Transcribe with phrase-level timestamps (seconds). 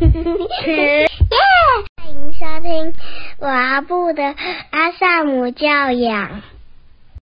[0.00, 1.10] 耶！
[1.96, 2.94] 欢迎收听
[3.38, 4.22] 我阿布的
[4.70, 6.28] 阿萨姆教养，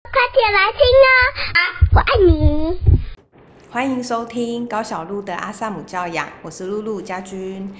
[0.02, 1.08] 快点来听哦！
[1.54, 1.58] 啊，
[1.94, 2.78] 我爱你。
[3.70, 7.74] 欢迎收听高小璐的阿萨姆教养，我是露露家君。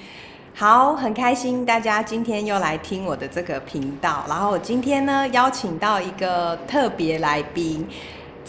[0.55, 4.25] 好，很开心大家今天又来听我的这个频道。
[4.27, 7.87] 然后我今天呢邀请到一个特别来宾。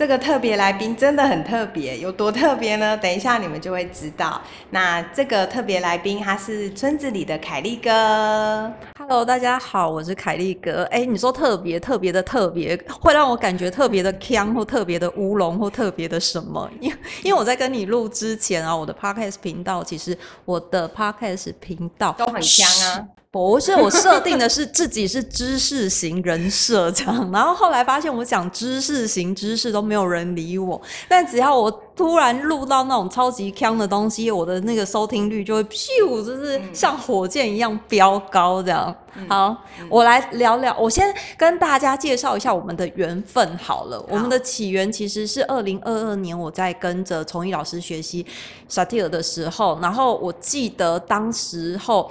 [0.00, 2.96] 这个特别来宾真的很特别，有多特别呢？
[2.96, 4.40] 等一下你们就会知道。
[4.70, 8.72] 那这个特别来宾他是村子里的凯利哥。
[8.98, 10.84] Hello，大家好，我是凯利哥。
[10.84, 16.66] 哎，你说特别特别的特别，会让我感觉特别的腔，或特别的乌龙，或特别的什么？
[16.80, 16.90] 因
[17.22, 23.06] 因为我在跟你录之前啊，我的 Podcast 频道其实我的 Podcast 频道都很强啊。
[23.32, 38.92] 不是我设定的是自己是知识型人设这样，然后后来发现我讲知识型知识都没有人理我，但只要我突然录到那种超级强的东西，我的那个收听率就会咻，就是像火箭一样飙高这样。
[39.28, 39.56] 好，
[39.88, 44.04] 我来聊聊，我先跟大家介绍一下我们的缘分好了。
[44.08, 48.26] 我们的起源其实是二零二二年我在跟着崇义老师学习
[48.68, 52.10] 萨提尔的时候，然后我记得当时候。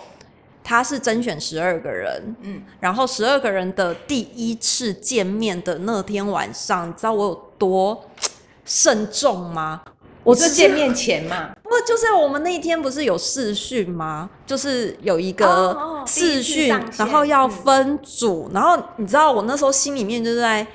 [0.70, 8.06] 他是甄选十二个人，嗯，然后十二个人的第一次见面的那天晚上，你知道我有多
[8.66, 9.82] 慎重吗？
[10.24, 14.30] 我是见面前嘛，不就是我们那一天不是有试训吗？
[14.46, 15.76] 就是有一个
[16.06, 20.68] 视讯，然后要分组，然后你知道我那时候心里面就在。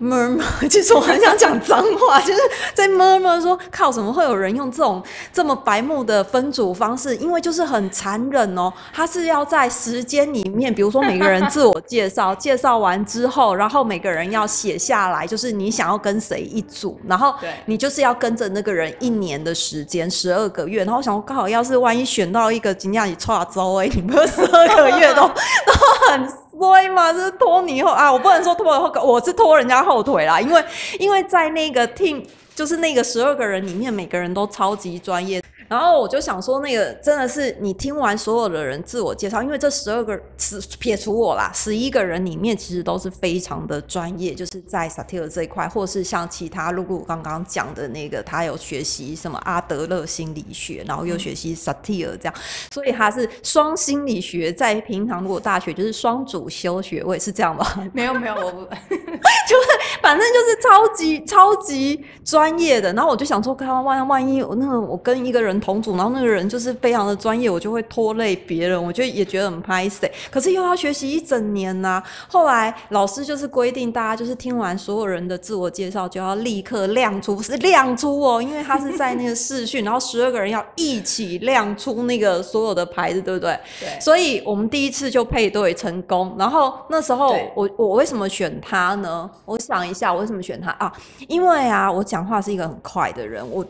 [0.00, 2.40] Murmur， 其实我很想讲脏话，就是
[2.74, 7.16] 在 murmur 说靠，怎么会有人用这种这么白目的分组方式？
[7.16, 17.34] 因为就是很残忍哦，他是要在时间里面，比如说每个人自我介绍， 介绍完之后，然后每个人要写下来，就是你想要跟谁一组，然后
[17.66, 20.84] 你就是要跟着那个人一年的时间，十二个月。
[20.84, 25.22] 然后我想，刚好要是万一选到一个金亚里差周哎，你们十二个月都
[25.66, 26.47] 都很。
[26.58, 30.64] 所以嘛，是拖你后啊，我不能说拖我后，我是拖人家后腿啦，因为
[30.98, 32.24] 因为在那个 team，
[32.54, 35.40] 就是那个十二个人里面，每个人都超级专业。
[35.68, 52.34] 然后我就想说，那个真的是你听完所有的人自我介绍，因为这十二个是撇除我啦，十一个人里面其实都是非常的专业，就是在萨提尔这一块，或是像其他露露刚刚讲的那个，他有学习什么阿德勒心理学，然后又学习萨提尔这样，
[52.72, 57.66] 所以他是双心理学，在平常如果大学就是双主修学位是这样吗？
[57.92, 59.68] 没有没有，我不 就是
[60.00, 62.90] 反正就是超级超级专业的。
[62.94, 65.57] 然后我就想说，看万万一那个我跟一个人。
[65.60, 70.08] 同组，然后那个人就是非常的专业，我就会拖累别人，我就也觉得很拍死。
[70.30, 72.02] 可是又要学习一整年呐。
[72.28, 83.58] 后来老师就是规定大家就是听完所有人的自我介绍，就要立刻亮出，是亮出哦，因为他是在那个视讯，然后十二个人要一起亮出那个所有的牌子，对不对？
[83.80, 84.00] 对。
[84.00, 86.34] 所以我们第一次就配对成功。
[86.38, 89.28] 然后那时候我我为什么选他呢？
[89.44, 90.92] 我想一下，我为什么选他啊？
[91.26, 93.64] 因为啊，我讲话是一个很快的人，我。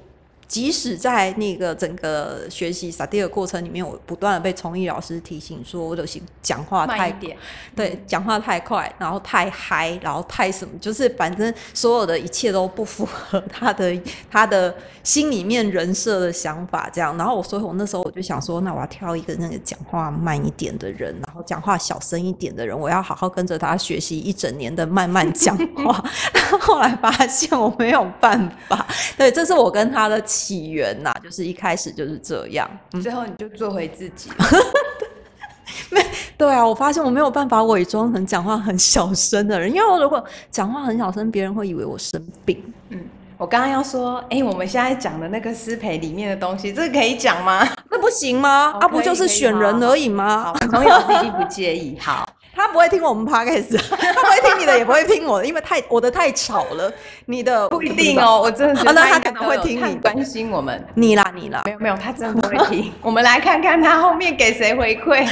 [0.48, 6.06] 即使在那个整个学习萨蒂尔过程里面，我不断的被崇义老师提醒说，我的
[6.42, 7.36] 讲话太点，
[7.76, 13.94] 对，讲话太快，然后太嗨，然后太什么，就是反正所有的一切都不符合他的
[14.30, 17.14] 他的心里面人设的想法，这样。
[17.18, 26.02] 然后我所以，我那时候我就想说，那我要挑一个那个讲话慢一点的人，然后讲话小声一点的人，我要好好跟着他学习一整年的慢慢讲话。
[26.58, 28.86] 后来发现我没有办法，
[29.18, 30.18] 对，这是我跟他的。
[30.38, 32.70] 起源呐，就是一开始就是这样，
[33.02, 34.30] 最后你就做回自己。
[35.90, 36.00] 没
[36.36, 42.62] 对啊，我发现我没有办法伪装成讲话很小声的人，因为我如果讲话很小声，别人会以为我生病。
[42.90, 43.00] 嗯，
[43.36, 47.66] 我刚刚要说，哎，我们现在讲的那个师培里面的东西，这个可以讲吗？
[47.90, 48.74] 那不行吗？
[48.80, 50.52] 啊，不就是选人而已吗？
[50.70, 51.98] 朋友自己不介意。
[51.98, 52.28] 好。
[52.68, 56.92] 他不会听我们 podcast，他不会听你的，也不会听我的，因为太我的太吵了。
[57.24, 60.86] 你的不一定哦，我真的觉得他可能会听你关心我们。
[60.94, 62.92] 你啦，你啦，没有没有，他真的不会听。
[63.00, 65.26] 我们来看看他后面给谁回馈。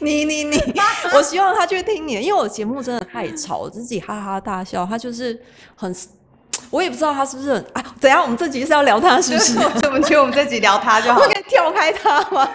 [0.00, 0.60] 你 你你，
[1.14, 4.84] 我希望他去听你，因为我节目真的太吵，自己哈哈大笑。
[4.84, 5.38] 他就是
[5.76, 5.94] 很，
[6.70, 7.84] 我也不知道他是不是很啊？
[8.00, 8.20] 怎样？
[8.20, 9.58] 我们这集是要聊他，是不是？
[9.86, 12.48] 我们觉得我们这集聊他就好，可以跳开他吗？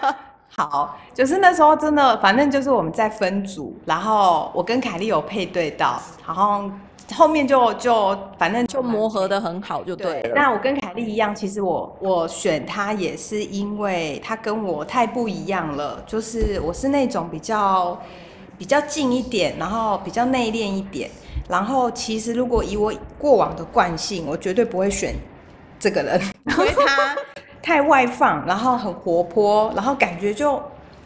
[0.57, 6.71] 好，就是那时候真的，反正就是我们在分组，然后我跟凯莉有配对到，然后
[7.13, 10.31] 后面就就反正就磨合的很好，就对了。
[10.33, 17.99] 那我跟凯莉一样，其实我我选他也是因为他跟我太不一样了，就是我是那种比较
[18.57, 21.09] 比较近一点，然后比较内敛一点，
[21.49, 25.15] 然后其实如果以我过往的惯性，我绝对不会选
[25.77, 27.13] 这个人，因为他。
[27.65, 30.61] 太外放，然后很活泼，然后感觉就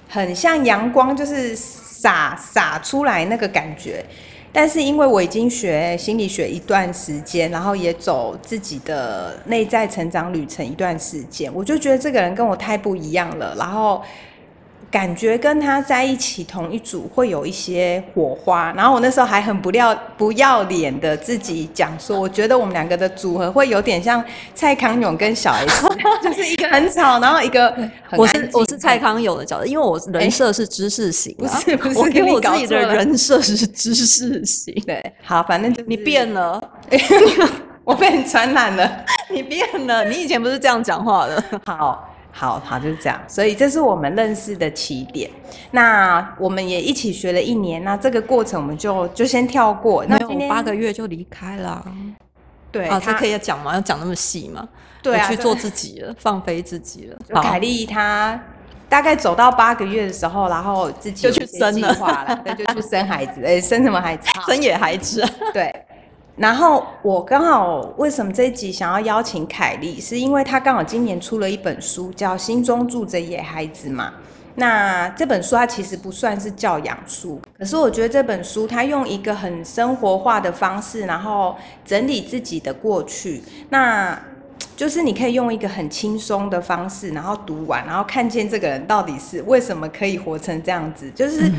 [0.09, 4.03] 很像阳光，就是洒洒出来那个感觉。
[4.51, 14.03] 但是因为我已经学心理学一段时间，然后也走自己的内在成长旅程一段时间，我就觉得这个人跟我太不一样了，然后。
[14.91, 24.24] 感觉跟他在一起同一组会有一些火花，然后我那时候还很不要不要脸的自己讲说，我觉得我们两个的组合会有点像
[24.56, 25.88] 蔡康永跟小 S，
[26.24, 27.71] 就是一个很吵，然后一个
[28.18, 36.59] 我是我是蔡康永的角色，因为我人设是知识型， 不是不是，我给我自己的人设是知识型，对，好，反正就你变了，
[37.83, 42.08] 我被你传染了，你变了，你以前不是这样讲话的，好。
[42.31, 45.30] 好好就是这样，所以这是我们认识的起点。
[45.72, 50.06] 那我们也一起学了一年，那这个过程我们就就先跳过。
[50.06, 51.86] 那我八个月就离开了。
[52.72, 53.74] 对啊，这可以讲吗？
[53.74, 54.68] 要讲那么细吗？
[55.02, 57.42] 对啊，去做自己了，放飞自己了。
[57.42, 58.40] 凯莉她
[58.88, 63.44] 大概走到八个月的时候，然后自己就去生了，对，就去生孩子。
[63.44, 64.30] 哎，生什么孩子？
[64.46, 65.26] 生野孩子。
[65.54, 65.74] 对。
[66.39, 74.13] 然后我刚好为什么这一集想要邀请凯莉，是因为她刚好今年出了一本书，叫《心中住着野孩子》嘛。
[74.56, 84.18] 那这本书它其实不算是教养书，可是我觉得这本书它用一个很生活化的方式，然后整理自己的过去，那
[84.77, 91.51] 就是你可以用一个很轻松的方式，然后读完，然后看见这个人到底是为什么可以活成这样子，就是。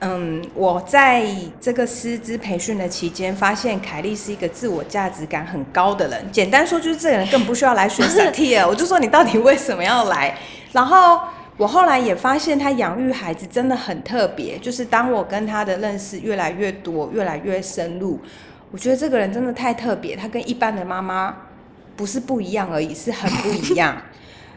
[0.00, 1.26] 嗯，我在
[1.58, 6.30] 这个师资培训的期间，发现凯莉是一个自我价值感很高的人。
[6.30, 10.36] 简单说，就是这个人更不需要来学 s t i 我就说你到底为什么要来？
[10.72, 11.18] 然后
[11.56, 14.58] 我后来也发现，他养育孩子真的很特别。
[14.58, 18.20] 就是当我跟他的认识越来越多、越来越深入，
[18.70, 20.14] 我觉得这个人真的太特别。
[20.14, 21.34] 他跟一般的妈妈
[21.96, 23.96] 不是不一样而已，是很不一样。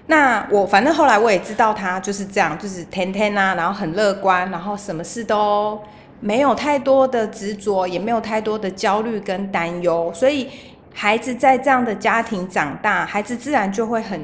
[0.09, 5.79] 那我反正后来我也知道他就是这样，就是天天啊，然后很乐观，然后什么事都
[6.19, 10.49] 没有太多的执着，也没有太多的焦虑跟担忧，所以
[10.95, 14.19] 孩子在这样的家庭长大，孩子自然就会很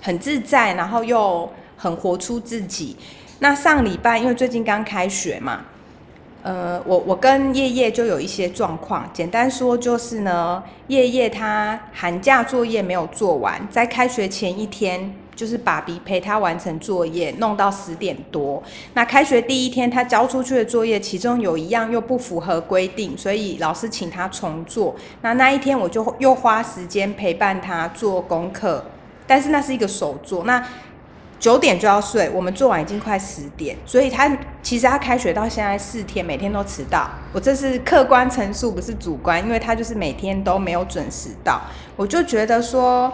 [0.00, 1.46] 很自在，然后又
[1.76, 2.96] 很活出自己。
[3.40, 5.60] 那上礼拜因为最近刚开学嘛，
[6.42, 15.14] 呃，我我跟叶叶就有一些状况，简单说就是呢，叶叶他寒假作业没有做完，在开学前一天。
[15.38, 18.60] 就是爸比陪他完成作业，弄到十点多。
[18.94, 24.96] 那开学第一天，他交出去的作业，其中有一样又不符合规定，所以老师请他重做。
[25.22, 28.84] 那那一天，我就又花时间陪伴他做功课，
[29.28, 30.42] 但是那是一个手作。
[30.42, 30.60] 那
[31.38, 37.08] 九点就要睡，我们做完已经快十点，所以他其实他开学到现在四天，每天都迟到。
[37.32, 41.60] 我这是客观陈述，不是主观，因为他就是每天都没有准时到。
[41.96, 43.12] 我就觉得说。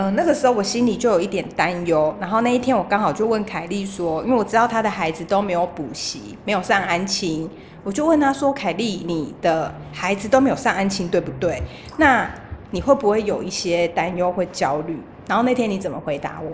[0.00, 2.14] 嗯，那个时候我心里就有一点担忧。
[2.20, 7.50] 然后那一天我刚好就问凯莉说，因为我知道他的孩子都没有补习，没有上安亲，
[7.82, 11.60] 我就问他说：“凯莉，你的孩子都没有上安亲，对不对？
[11.96, 12.30] 那
[12.70, 16.52] 你会不会有一些担忧，会焦虑？”然后那天你怎么回答我？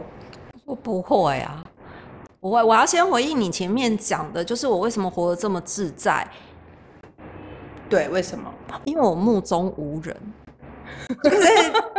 [0.65, 1.63] 我不会啊，
[2.41, 6.27] 我我要先回应你前面讲的，就是我为什么活得这么自在。
[7.89, 8.53] 对，为什么？
[8.85, 10.17] 因为我目中无人。
[11.23, 11.39] 就是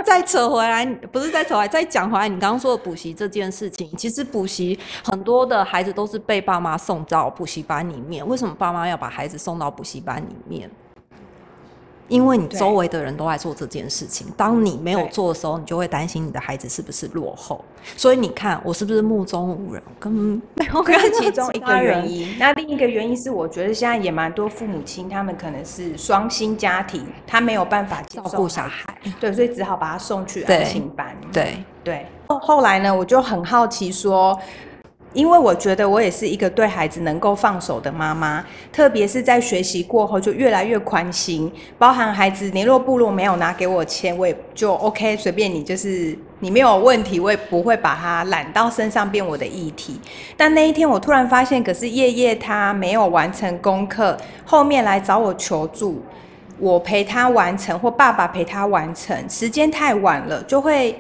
[0.06, 8.26] 再扯回来，不是再扯回来，再讲回来，你刚刚说的补习这件事情，其实补习很多的孩子都是被爸妈送到补习班里面。
[8.28, 10.70] 为什么爸妈要把孩子送到补习班里面？
[12.08, 17.64] 因为你周围的人都在做这件事情，当你没有做的时候，你就会担心你的孩子是不是落后。
[17.98, 19.82] 所以你看，我是不是目中无人？
[20.00, 20.84] 根本没有。
[20.84, 22.38] 这是其中一个原因。
[22.38, 31.16] 那另一个原因是，我觉得现在也蛮多父母亲，他们可能是双薪家庭，他没有办法照顾小孩，对，所以只好把他送去安心班。
[31.34, 32.06] 对对。
[32.28, 34.40] 后后来呢，我就很好奇说。
[35.16, 50.00] 因为我觉得我也是一个对孩子能够放手的妈妈，特别是在学习过后就越来越宽心，包含孩子联络部落没有拿给我钱，我也就 OK 随便你，就是你没有问题，我也不会把它揽到身上变我的议题。
[50.36, 56.04] 但那一天我突然发现，可是叶叶他没有完成功课，后面来找我求助，
[56.60, 60.94] 我陪他完成或爸爸陪他完成，时间太晚了，就会。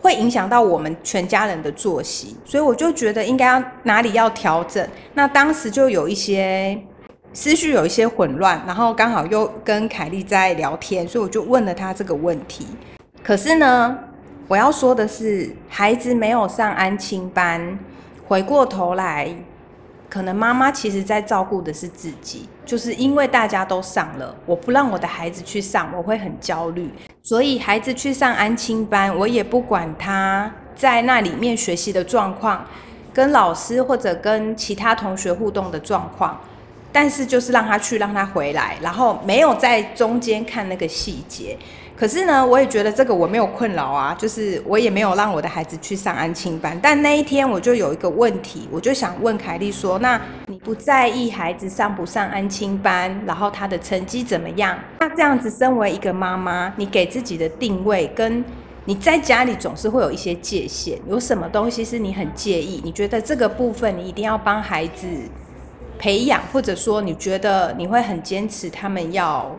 [0.00, 4.86] 会影响到我们全家人的作息，所以我就觉得应该要哪里要调整。
[5.14, 6.80] 那当时就有一些
[7.32, 12.66] 思绪有一些混乱，然后刚好又跟凯莉在聊天，所以我就问了她这个问题。
[13.22, 13.98] 可是呢，
[14.48, 17.78] 我要说的是，孩子没有上安亲班，
[18.26, 19.32] 回过头来，
[20.10, 26.92] 可能妈妈其实在照顾的是自己，就是因为大家都上了，我不让我的孩子去上，我会很焦虑。
[27.22, 32.66] 所以孩子去上安亲班，我也不管他在那里面学习的状况，
[33.14, 36.40] 跟老师或者跟其他同学互动的状况，
[36.90, 41.56] 但是就是让他去，让他回来，然后没有在中间看那个细节。
[42.00, 46.80] 可是呢，我也觉得这个我没有困扰啊，就是我也没有让我的孩子去上安亲班。
[46.82, 54.78] 但那一天我就有一个问题，我就想问凯莉说：那你不在意孩子上不上安亲班，然后他的成绩怎么样？
[55.00, 58.42] 那这样子，身为一个妈妈，你给自己的定位跟
[58.86, 62.80] 你在家里总是会有一些界限，有什么东西是你很介意？
[62.82, 65.06] 你觉得这个部分你一定要帮孩子
[65.98, 69.54] 培养，或者说你觉得你会很坚持他们要？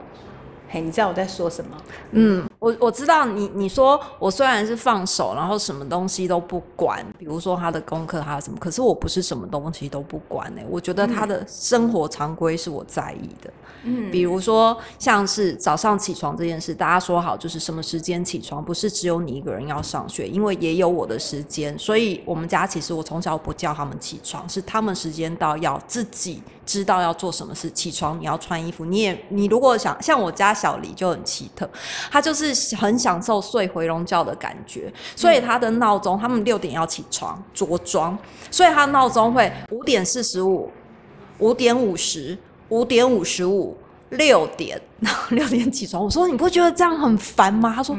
[0.73, 1.77] 嘿，你知道我在说什么？
[2.11, 10.61] 嗯，我我知道你你说我虽然是放手，然后什么东西都不管，比如说他的功课他什么，可是我不是什么东西都不管呢。
[10.69, 13.51] 我觉得他的生活常规是我在意的。
[13.83, 27.71] 嗯，比如说像是早上起床这件事，大家说好就是什么时间起床，不是只有你一个人要上学，因为也有我的时间，所以我们家其实我从小不叫他们起床，是他们时间到要自己知道要做什么事。
[27.71, 31.67] 起床你要穿衣服，你也你如果想像我家小黎就很奇特，
[32.11, 38.17] 他就是很享受睡回笼觉的感觉，所以他的闹钟他们六点要起床着装，
[38.49, 40.71] 所以他闹钟会五点四十五、
[41.39, 42.37] 五点五十。
[42.71, 43.75] 五点五十五，
[44.11, 46.01] 六点，然后六点起床。
[46.01, 47.73] 我说你不觉得这样很烦吗？
[47.75, 47.93] 他说。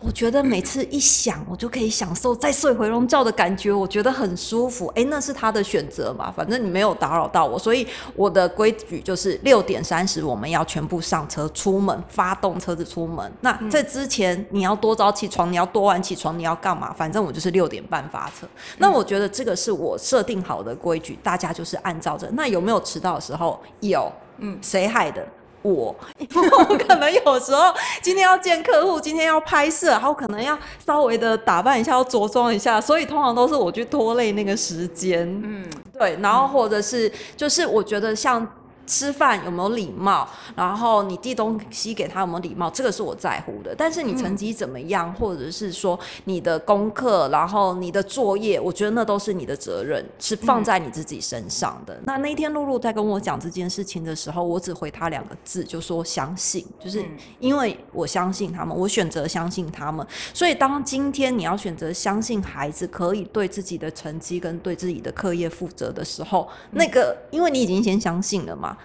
[0.00, 4.86] 我觉得每次一想，我就可以享受再睡回笼觉的感觉，我觉得很舒服。
[4.94, 13.32] 哎，那是他的选择嘛，反正你没有打扰到我，所以我的规矩就是六点三十我们要全部上车出门，发动车子出门。
[13.40, 16.92] 那在之前你要多早起床，你要多晚起床，你要干嘛？
[16.92, 18.46] 反正我就是六点半发车。
[18.78, 22.30] 那我觉得这个是我设定好的规矩，大家就是按照着。
[22.34, 23.60] 那有没有迟到的时候？
[23.80, 25.26] 有，嗯，谁害的？
[25.62, 25.94] 我，
[26.58, 27.72] 我可能有时候
[28.02, 35.26] 今天要见客户，今天要拍摄，然后可能要稍微的打扮一下，要着装一下，所以通常都是我去拖累那个时间。
[35.44, 35.64] 嗯，
[35.98, 38.46] 对，然后或者是就是我觉得像。
[38.88, 40.26] 吃饭有没有礼貌？
[40.56, 42.70] 然后你递东西给他有没有礼貌？
[42.70, 43.74] 这个是我在乎的。
[43.76, 52.00] 但是你成绩怎么样，或者是说你的功课，然后你的作业，我觉得那都是你的责任，是放在你自己身上的。
[52.04, 57.04] 那那天露露在跟我讲这件事情的时候，我只回他两个字，就说相信，就是
[57.38, 60.06] 因为我相信他们，我选择相信他们。
[60.32, 68.76] 所以当今天你要选择相信孩子可以对自己的成绩跟对自己的课业负责的时候，那个因为你已经先相信了嘛。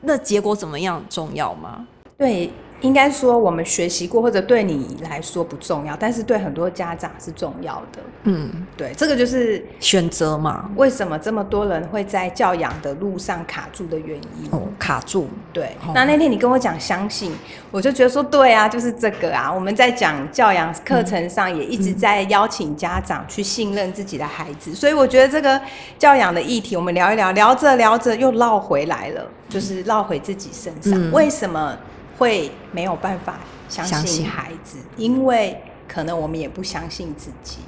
[0.00, 1.86] 那结果怎么样重要吗？
[2.16, 8.00] 对，应该说我们学习过，或者对你来说不重要，但是对很多家长是重要的。
[8.24, 10.70] 嗯，对，这个就是选择嘛。
[10.76, 14.48] 为什么这么多人会在教养的路上卡住的原因？
[14.52, 15.28] 哦，卡住。
[15.52, 17.32] 对，那那天你跟我讲相信，
[17.70, 19.52] 我就觉得说对啊，就是这个啊。
[19.52, 25.60] 我们在讲教养课程上也一直在邀请家长去信任自己的孩子，所以我觉得这个
[25.98, 31.76] 教养的议题，我们聊一聊，聊着聊着又绕回来了，就是绕回自己身上，为什么？
[32.18, 35.56] 会没有办法相信孩子，因为
[35.86, 37.58] 可能我们也不相信自己。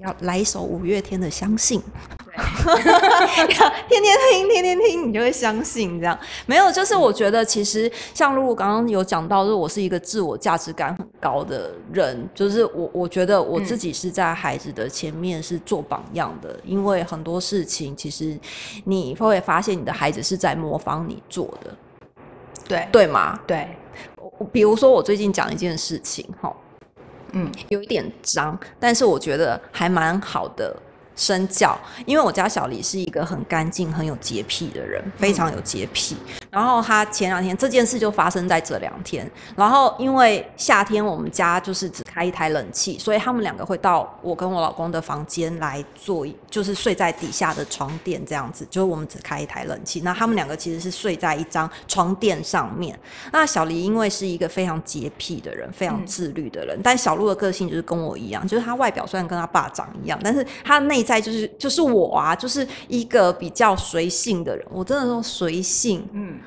[0.00, 1.80] 要来一首五月天的《相信》，
[3.88, 6.00] 天天听，天天听，你就会相信。
[6.00, 18.36] 这样没有，就是我觉得其实像露露刚刚有讲到，就是我是一个自我价值感很高的人，就是我我觉得我自己是在孩子的前面是做榜样的，因为很多事情其实
[18.84, 21.70] 你会发现你的孩子是在模仿你做的。
[22.70, 23.38] 对对吗？
[23.46, 23.68] 对，
[24.52, 26.54] 比如说我最近讲一件事情，哈，
[27.32, 30.74] 嗯，有一点脏，但是我觉得还蛮好的。
[31.16, 36.16] 身教，因为我家小李是一个很干净、很有洁癖的人，非常有洁癖。
[36.50, 39.30] 然后他前两天这件事就发生在这两天。
[39.54, 48.66] 然后因为夏天我们家就是只开一台冷气，所以他们两个会到我跟我老公的房间来做，就是睡在底下的床垫这样子。
[48.70, 52.98] 就是我们只开一台冷气，那他们两个其实是睡在一张床垫上面。
[53.32, 61.04] 那小黎因为是一个非常洁癖的人，非常自律的人，但小鹿的个性就是跟我一样，就是他外表虽然跟他爸长一样，但是他内。
[61.10, 64.64] 在就是就是我啊，就是一个比较随性的人。
[64.70, 66.38] 我真的说随性，嗯，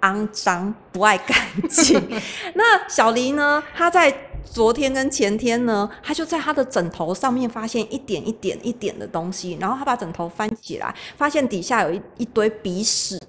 [0.00, 1.36] 肮脏不爱干
[1.68, 2.02] 净。
[2.56, 3.62] 那小黎呢？
[3.76, 4.10] 他在
[4.52, 13.18] 昨天跟前天呢，他就在他的枕头上面发现一点一点一点的东西，然后他把枕头翻起来，发现底下有一一堆鼻屎。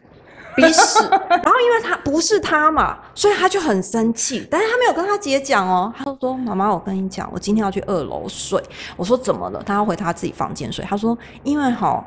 [0.56, 4.46] 鼻屎，然后因为他不是他嘛，所以他就很生气。
[4.52, 8.62] 但是他没有跟他姐讲哦，他就说：“妈妈，我跟你讲，我今天要去二楼睡。”
[8.98, 10.84] 我说：“怎么了？”他要回他自己房间睡。
[10.84, 12.06] 他说：“因为哈，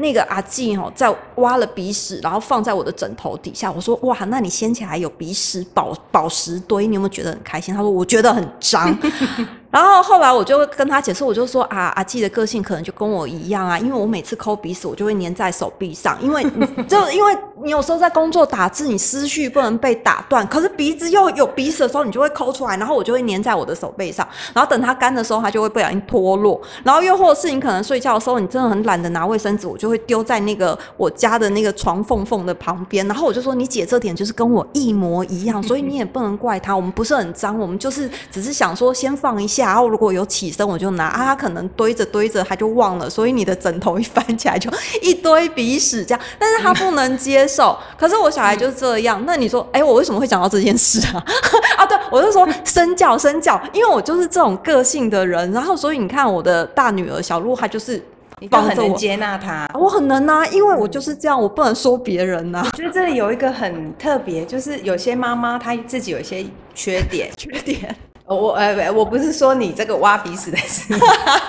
[0.00, 3.70] 那个阿纪哦，在挖了鼻屎，然后放在我的枕头底下。
[3.70, 7.74] 我说哇，那你掀起来有鼻屎宝宝石堆，你有没有觉得很开心？
[7.74, 8.96] 他说我觉得很脏。
[9.70, 16.42] 然后后来我就跟他解释，我就说啊，阿纪的个性可能就跟我一样啊，因为我每次抠鼻屎，我就会粘在手臂上，因为
[16.88, 26.60] 就因为你有时候在工作打字，你思绪不能被打断，可是鼻子又有鼻屎的时候，你就会抠出来，然后我就会粘在我的手背上，然后等它干的时候，它就会不小心脱落。
[26.84, 39.66] 然后又或者是你可能睡觉的时候，你真的很懒得拿卫生纸，我就会丢在那个我家的那个床缝缝的旁边，然后我就说你姐这点就是跟我一模一样， 所以你也不能怪他，我们不是很脏，我们就是只是想说先放一下。
[39.66, 41.30] 然后如果有起身，我就拿啊。
[41.30, 44.68] 他可能堆着堆着，他就忘了，所以你的枕头一翻起来就
[45.00, 46.20] 一堆鼻屎这样。
[46.40, 47.76] 但是他不能接受。
[47.98, 49.22] 可是我小孩就是这样。
[49.26, 51.24] 那你说，哎，我为什么会讲到这件事啊？
[51.76, 55.50] 啊，对，我就说身教身教，因为我就是这种个性的人。
[55.52, 58.02] 然后所以你看，我的大女儿小鹿，她就是
[58.38, 59.68] 你很能接纳他。
[59.74, 62.62] 我很能啊，因为我就是这样，我不能说别人呐。
[62.64, 67.94] 我觉得这里有一个很特别，就是有些妈妈她自己有一些缺点， 缺点。
[68.26, 70.94] 我呃，我不是说你这个挖鼻屎的事，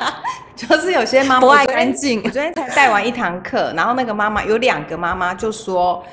[0.68, 2.22] 就是有些妈妈不爱干净。
[2.24, 6.04] 我昨天才带完一堂课，然后那个妈妈有两个妈妈就说，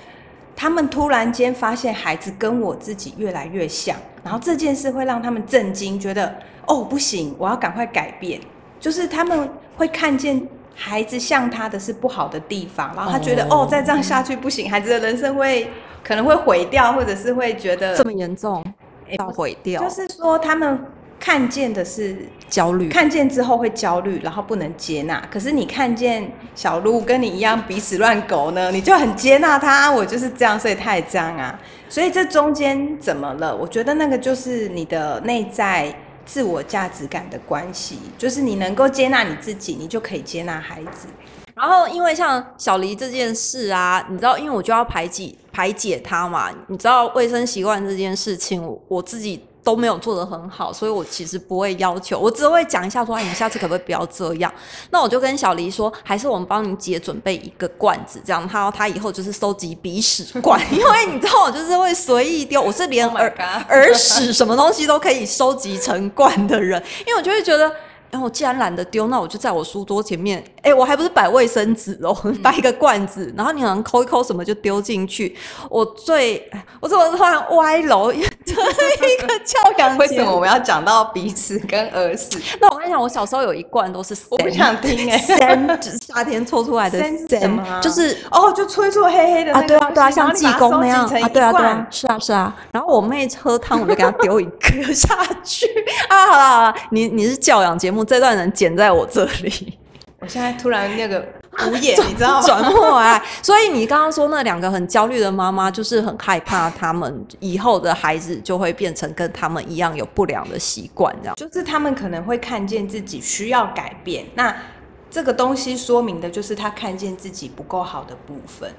[0.56, 6.34] 他们突然间发现孩子跟我自己越来越像，然后这件事会让他们震惊，觉得
[6.66, 8.40] 哦不行，我要赶快改变。
[8.80, 10.40] 就是他们会看见
[10.74, 15.68] 孩子像他的是不好的地方，然后他觉得哦再这样下去不行，孩子的人生会
[16.02, 18.64] 可能会毁掉，或者是会觉得这么严重。
[19.18, 20.78] 要毁掉，就是说他们
[21.20, 22.16] 看见的是
[22.48, 25.20] 焦虑，看见之后会焦虑，然后不能接纳。
[25.30, 31.58] 可是你看见小鹿跟你一样鼻屎乱狗呢，你就很接纳他，我就是这样，所以他也这样啊。
[31.88, 33.54] 所以这中间怎么了？
[33.56, 35.94] 我觉得那个就是你的内在
[36.24, 41.08] 自我价值感的关系，就是你能够接纳你自己，你就可以接纳孩子。
[41.54, 54.50] 然后，因为像小黎这件事啊，你知道，因为我就要排挤排解他嘛，你知道卫生习惯这件事情，我我自己都没有做得很好，所以我其实不会要求，我只会讲一下说，哎，你下次可不可以不要这样？
[54.90, 63.28] 那我就跟小黎说，还是我们帮你姐准备一个罐子，这样他他以后就是收集鼻屎罐，因为你知道我就是会随意丢，我是连耳
[63.68, 67.70] 耳屎什么东西都可以收集成罐的人，因为我就会觉得。
[68.10, 75.36] 然后我既然懒得丢，那我就在我书桌前面，哎，我还不是摆卫生纸哦， 摆一个罐子，然后你可能抠一抠什么就丢进去。
[75.70, 78.12] 我最，我怎么突然歪楼？
[78.12, 82.40] 这一个 教养，为什么我们要讲到鼻屎跟耳屎？
[82.60, 85.18] 那我跟你讲，我小时候有一罐都是，我不想听哎，
[85.76, 86.98] 就是夏天搓出来的，
[87.80, 92.54] 就是哦，就搓搓黑黑的啊，对啊对啊，像济公那样啊，对啊对啊，是啊是啊。
[92.72, 95.66] 然后我妹喝汤，我就给她丢一个下去
[96.08, 96.26] 啊。
[96.26, 98.04] 好了好了，你你是教养节目。
[98.04, 99.78] 这段人剪在我这里，
[100.20, 101.24] 我现在突然那个
[101.70, 102.46] 无眼，你知道吗？
[102.46, 114.26] 转过来，所以你刚刚说那两个很焦虑的妈妈，就是很害怕他们以后的孩子就会变成跟他们一样有不良的习惯，这样就是他们可能会看见自己需要改变。
[114.34, 114.54] 那
[115.10, 118.70] 这个东西说明的就是他看见自己不够好的部分，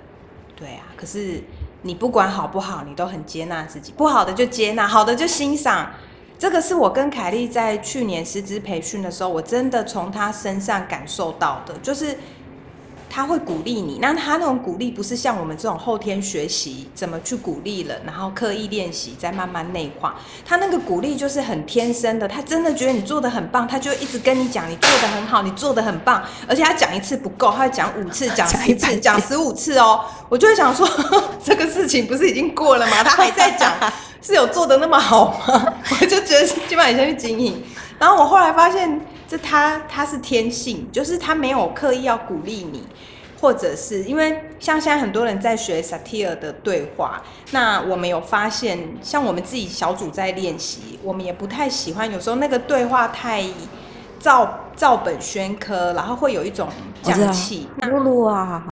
[0.56, 0.84] 对啊。
[0.98, 1.42] 可是
[1.84, 5.90] 你不管好不好，你都很接纳自己，不好的就接纳，好的就欣赏。
[6.40, 12.18] 这个是我跟凯莉在去年师资培训的时候，我真的从她身上感受到的，就是
[13.10, 13.98] 他会鼓励你。
[14.00, 20.16] 那他那种鼓励不是像我们这种后天学习怎么去鼓励了，然后刻意练习再慢慢内化。
[20.46, 26.24] 他那个鼓励就是很天生的，他真的觉得你做的很棒，他就一直跟你讲你做的很好，你做的很棒。
[26.48, 30.06] 而且他讲一次不够，他会讲五次、讲十次、讲十五次哦。
[30.30, 30.88] 我就会想说，
[31.44, 33.04] 这个事情不是已经过了吗？
[33.04, 33.74] 他还在讲。
[34.22, 35.74] 是有做的那么好吗？
[36.02, 37.64] 我就觉得基本上先去经营，
[37.98, 42.84] 然后我后来发现，这他他是天性，就是他没有刻意要鼓励你，
[43.40, 53.44] 或者是因为像现在很多人在学萨提尔的对话，那我们有发现，像我们自己小组在练习，我们也不太喜欢，有时候那个对话太
[54.20, 56.68] 照照本宣科，然后会有一种
[57.02, 57.68] 讲气。
[57.82, 58.64] 露露啊。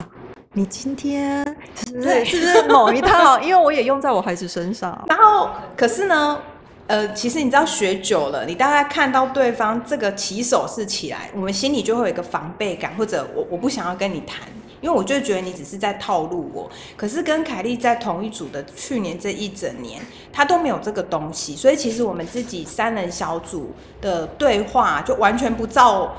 [0.57, 3.37] 你今天是不是是不是某一套？
[3.45, 5.05] 因为我也用在我孩子身上。
[5.07, 6.39] 然后，可是呢，
[6.87, 14.47] 呃，其实你知道学久了，你大概看到对方这个起手是起来，我们心里就会有一个防备感，或者我我不想要跟你谈，
[14.81, 16.67] 因为我就觉得你只是在套路我。
[16.95, 20.01] 可是跟凯莉在同一组的去年这一整年，
[20.33, 26.15] 他都没有这个东西，所以其实我们自己三人小组的对话就完全不照。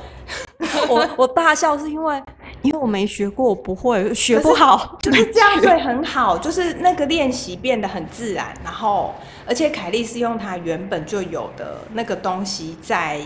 [0.89, 2.23] 我我大笑是因为。
[2.63, 9.15] 因为我没学过，我不会学不好，就是这样会很好，就是那个练习变得很自然，然后
[9.47, 13.21] 而且凯莉是用她原本就有的那个东西在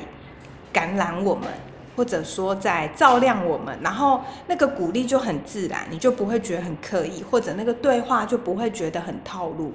[0.73, 1.49] 感染我们，
[1.97, 9.73] 或者说在照亮我们，然后那个鼓励就很自然，你就不会觉得很刻意，或者那个对话就不会觉得很套路，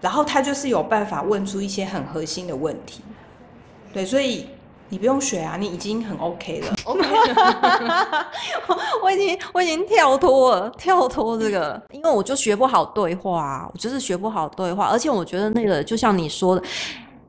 [0.00, 3.02] 然后他就是有办法问出一些很核心的问题。
[3.92, 4.46] 对，所以
[4.88, 6.74] 你不用学啊，你已经很 OK 了。
[6.84, 7.02] OK，
[9.02, 16.62] 我已经我已经跳脱了，跳脱这个，因为我就学不好对话，我就是学不好对话，而且我觉得那个就像你说的。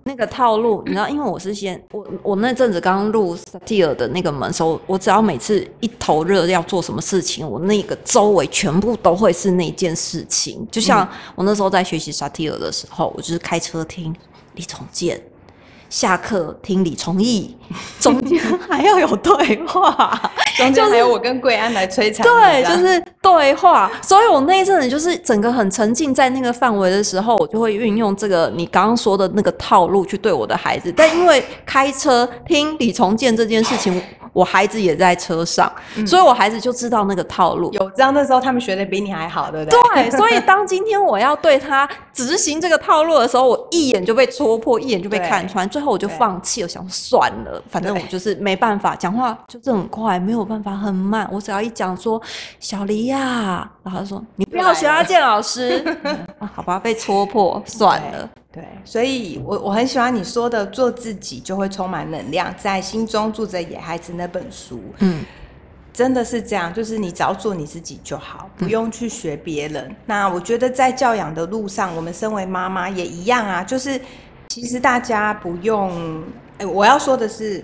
[0.04, 10.65] 那个套路，你知道，因为我是先我我那阵子刚入萨提尔的那个门时候，我只要每次一头热要做什么事情，我那个周围全部都会是那件事情。
[10.72, 14.15] 就像我那时候在学习萨提尔的时候，我就是开车听
[14.56, 15.22] 李重建。
[15.89, 17.56] 下课听李崇义，
[18.00, 19.34] 中间还要有对
[19.65, 20.19] 话，
[20.58, 23.89] 中间还有我跟桂安来摧残，对，就是对话。
[24.02, 30.93] 所以我那一阵子就是整个很沉浸在那个范围的时候，我就会运用这个你刚刚说的那个套路去对我的孩子。
[30.95, 34.02] 但因为开车听李重建这件事情。
[34.38, 35.71] 我孩子也在车上，
[36.06, 37.73] 所以我孩子就知道那个套路。
[37.73, 39.80] 有这样的时候他们学的比你还好，对不对？
[39.95, 51.28] 对， 所以当今天我要对他执行这个套路的时候，我一眼就被戳破，一眼就被看穿，最后我就放弃了，想算了，反正我就是没办法，讲话就是很快，没有办法很慢。
[51.32, 52.21] 我只要一讲说
[52.60, 55.84] 小黎呀， 然后他说你不要学阿健老师
[56.38, 58.30] 啊，好吧，被戳破，算了。
[58.58, 64.82] 对，所以我我很喜欢你说的“做自己就会充满能量，在心中住着野孩子”那本书。
[64.98, 65.24] 嗯，
[65.93, 69.96] 真的是这样，就是你只要做你自己就好，不用去学别人。
[70.08, 74.02] 那我觉得在教养的路上，我们身为妈妈也一样啊，就是
[74.48, 76.24] 其实大家不用，
[76.58, 77.63] 哎，我要说的是，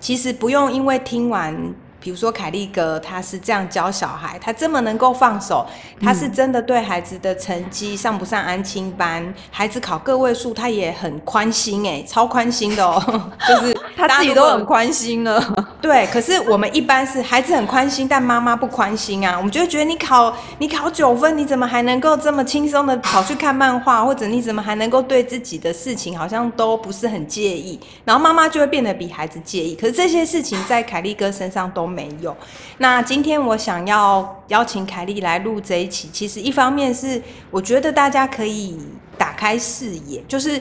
[0.00, 1.54] 其实不用因为听完。
[2.02, 5.64] 比如说凯利哥，他是这样教小孩，他这么能够放手，
[6.02, 13.00] 他是真的对孩子的成绩上不上安亲班，孩子考个位数，他也很宽心哎，超宽心的哦，
[13.46, 15.40] 就是他自己都很宽心了。
[15.80, 29.76] 对，可是我们一般是孩子很宽心，但妈妈不宽心啊，我们就会觉得你考你考九分，你怎么还能够这么轻松的跑去看漫画，或者你怎么还能够对自己的事情好像都不是很介意，然后妈妈就会变得比孩子介意。
[29.76, 31.91] 可是这些事情在凯利哥身上都。
[31.92, 32.36] 没有。
[32.78, 38.78] 那今天我想要邀请凯莉来录这一期，其实一方面是我觉得大家可以
[39.18, 40.60] 打开视野，就是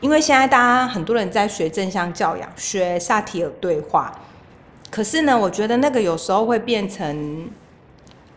[0.00, 4.12] 因为现在大家很多人在学正向教养，学萨提尔对话，
[4.90, 7.48] 可是呢，我觉得那个有时候会变成。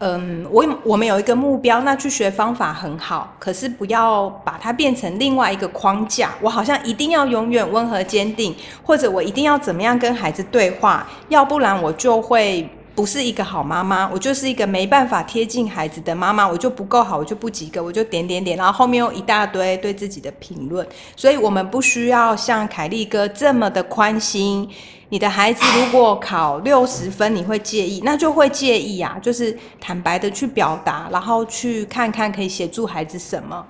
[0.05, 6.31] 嗯，我我们有一个目标，那去学方法很好，可是不要把它变成另外一个框架。
[6.41, 20.85] 我好像一定要永远温和坚定，或者我一定要怎么样跟孩子对话，要不然我就会不是一个好妈妈，我就是一个没办法贴近孩子的妈妈，我就不够好，我就不及格，我就点点点，然后后面又一大堆对自己的评论。
[21.15, 24.69] 所以我们不需要像凯利哥这么的宽心。
[25.13, 28.01] 你的孩子如果考六十分，你会介意？
[28.03, 33.63] 那就会介意啊，就是坦白的去表达，然后去看看可以协助孩子什么。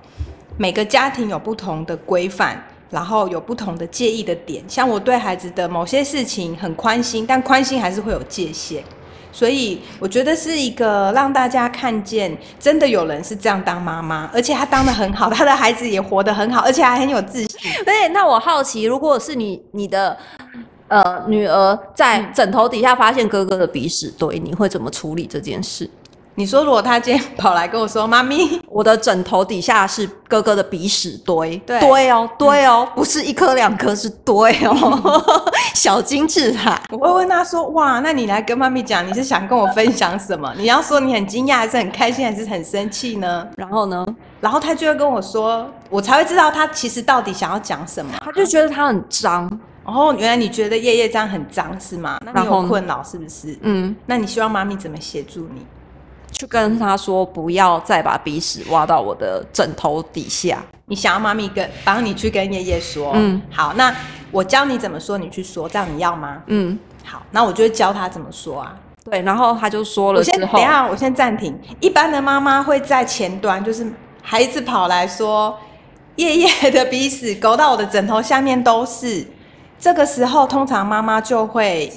[0.56, 4.64] 每个家庭有不同的规范，然后有不同的介意的点。
[4.66, 8.82] 像我对孩子的某些事情很宽心，但宽心还是会有界限。
[9.30, 17.70] 所以我觉得是一个让大家看见，真的有人是这样当妈妈，而且他当的很好，他的孩子也活得很好，而且还很有自信。
[17.84, 20.16] 对，那我好奇，如果是你，你的。
[20.94, 25.90] 呃，女儿在枕头底下发现哥哥的鼻屎堆，你会怎么处理这件事？
[26.36, 35.22] 你说，如果他今天跑来跟我说：“妈咪， 我的枕头底下是哥哥的鼻屎堆，堆哦，堆哦，不是一颗两颗，是堆哦，
[35.74, 40.52] 小金字塔。”我会问他说：“哇，那你来跟妈咪讲，你是想跟我分享什么？
[40.58, 43.46] 你要说你很惊讶，还是很开心，还是很生气呢？
[43.56, 44.06] 然后呢？
[44.40, 48.12] 然后他就会跟我说，我才会知道他其实到底想要讲什么。
[48.24, 49.50] 他就觉得他很脏。”
[49.84, 52.18] 哦，原来你觉得夜夜这样很脏是吗？
[52.24, 53.56] 那你有困扰是不是？
[53.62, 55.64] 嗯，那你希望妈咪怎么协助你？
[56.32, 60.60] 去跟他说不要再把鼻屎挖到我的枕头底下。
[60.86, 63.12] 你想要妈咪跟帮你去跟夜夜说。
[63.14, 63.94] 嗯，好，那
[64.32, 66.42] 我教你怎么说，你去说，这样你要吗？
[66.46, 68.76] 嗯，好，那我就会教他怎么说啊。
[69.04, 70.18] 对，然后他就说了。
[70.18, 71.56] 我先等一下，我先暂停。
[71.78, 73.86] 一般的妈妈会在前端，就是
[74.22, 75.56] 孩子跑来说，
[76.16, 79.26] 夜夜的鼻屎勾到我的枕头下面都是。
[79.84, 81.92] 这个时候，通常妈妈就会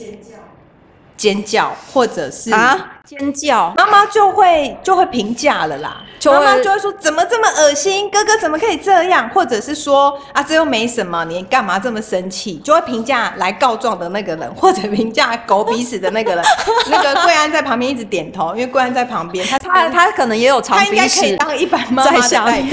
[1.16, 6.02] 尖叫，或者是啊尖叫，妈妈就会就会评价了啦。
[6.26, 8.10] 妈妈就会说：“怎么这么恶心？
[8.10, 16.44] 哥哥怎么可以这样？”或者是说：“啊，这又没什么，你干嘛这么生气？”就会评价来告状的那个人，或者评价狗鼻屎的那个人。
[16.92, 22.64] 那个桂安在旁边一直点头，因为桂安在旁边，他他他可能也有长鼻屎，当一般妈妈在可以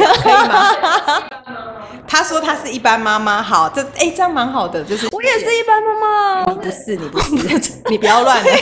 [0.49, 1.23] 吗？
[2.07, 8.61] 他说他是一般妈妈，好，这哎这样蛮好的，就是我也是一般妈妈，不是你不是，你不 要乱来，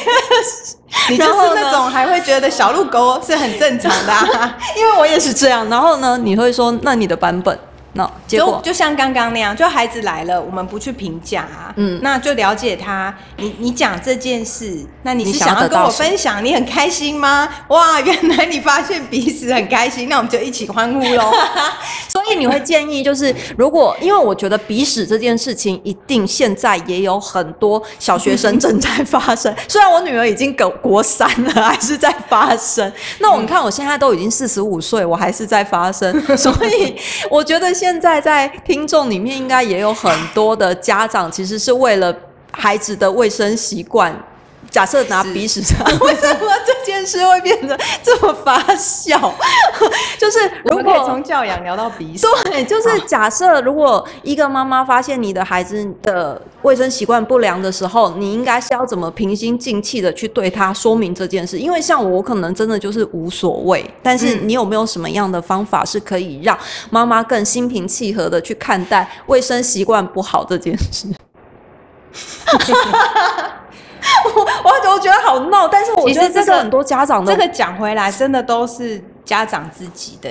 [1.11, 4.13] 你就是那种还会觉得小鹿狗是很正常的，
[4.77, 5.69] 因为我也是这样。
[5.69, 7.59] 然后呢，你会说那你的版本？
[7.95, 13.15] 那结果就像刚刚那样，就孩子来了，我们不去评价，啊嗯，那就了解他。
[13.37, 16.43] 你你讲这件事，那你是想要跟我分享？
[16.43, 17.47] 你很开心吗？
[17.69, 21.31] 哇， 原来你发现彼此很开心，那我们就一起欢呼喽。
[22.09, 29.55] 所以你会建议，就是如果因为我觉得鼻屎这件事情，一定现在也有很多小学生正在发生。
[29.69, 32.91] 虽然我女儿已经国国三了，还是在发生。
[33.19, 36.19] 那我们看，我现在都已经四十五岁，我还是在发生。
[36.39, 36.97] 所以
[37.31, 37.71] 我觉得。
[37.83, 42.17] 现在在听众里面，应该也有很多的家长，其实是为了
[42.53, 44.17] 孩子的卫生习惯。
[44.73, 49.33] 假设拿鼻屎擦， 为什么这件事会变得这么发笑？
[50.19, 61.59] 就是如果从教养聊到鼻屎，对，就是假设如果一个妈妈发现你的孩子的卫生习惯不良的时候，你应该是要怎么平心静气的去对他说明这件事？
[61.59, 66.59] 因为像我可能真的就是无所谓，但是你有没有什么样的方法是可以让
[66.89, 71.09] 妈妈更心平气和的去看待卫生习惯不好这件事？
[74.65, 80.31] 我我我觉得好闹，但是我觉得这个很多家长这个讲回来，真的都是家长自己的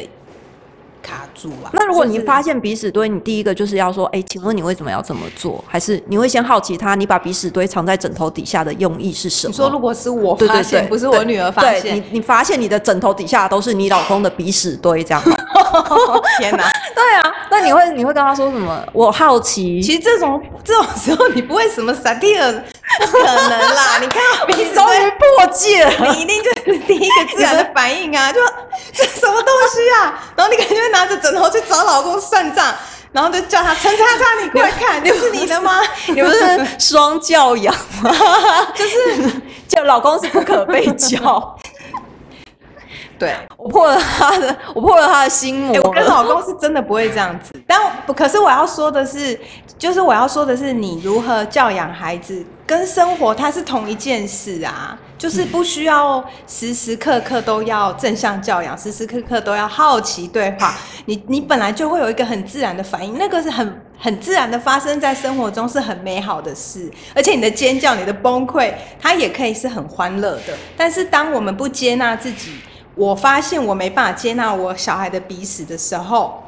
[1.02, 1.70] 卡住啊。
[1.74, 5.64] 那如果你发现鼻屎堆，你第一个就是要说，哎，请问你为什么要这么做？
[5.68, 9.52] 还是你会先好奇他，你把鼻屎堆藏在枕头底下的用意是什么？
[9.52, 15.22] 你说如果是我发现，不是我女儿发现，你你发现你的枕头底下都是你老公的鼻屎堆，这样？
[16.40, 16.70] 天哪！
[16.94, 18.86] 对啊，那你会你会跟他说什么？
[18.94, 19.82] 我好奇。
[19.82, 22.64] 其实这种这种时候，你不会什么萨蒂尔。
[23.00, 24.00] 不可能啦！
[24.04, 28.34] 你看，你终于破戒了，你一定就是第一个自然的反应啊！
[28.34, 28.40] 就
[28.92, 30.22] 这什么东西啊？
[30.36, 32.74] 然后你肯定会拿着枕头去找老公算账，
[33.12, 35.82] 然后就叫他陈叉叉，你快看，就是你的吗？
[36.08, 38.12] 你不是双教养吗？
[38.76, 41.58] 就是叫老公是不可被教。
[43.20, 45.80] 对我破了他的，我破了他的心魔。
[45.84, 47.80] 我跟老公是真的不会这样子，但
[48.16, 49.40] 可是我要说的是，
[49.78, 60.74] 就是我要说的是，你如何教养孩子跟生活它是同一件事啊， 就是不需要时时刻刻都要正向教养，时时刻刻都要好奇对话。
[61.04, 66.90] 你你本来就会有一个很自然的反应，那个是很很自然的发生在生活中，是很美好的事。
[67.14, 70.58] 而且你的尖叫、你的崩溃，它也可以是很欢乐的。
[70.78, 72.54] 但是当我们不接纳自己，
[72.96, 76.42] 我发现我没办法接纳我小孩的鼻屎的时候，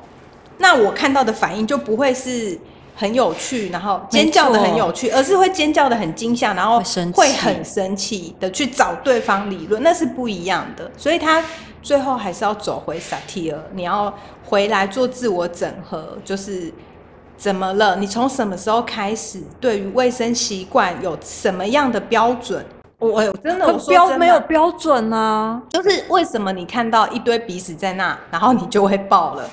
[0.59, 2.57] 那我看到的反应就不会是
[2.95, 6.81] 很有趣，然后尖叫的很有趣，而是会尖叫的很惊吓，然后
[7.13, 10.89] 会很生气的去找对方理论，那是不一样的。
[10.95, 11.43] 所以他
[11.81, 14.13] 最后还是要走回萨提尔，你要
[14.45, 16.71] 回来做自我整合，就是
[17.35, 17.95] 怎么了？
[17.95, 22.65] 你从什么时候开始对于卫生习惯有什么样的标准？
[22.99, 29.49] 我真的标没有标准啊，就是为什么你看到一堆鼻屎在那，然后你就会爆了？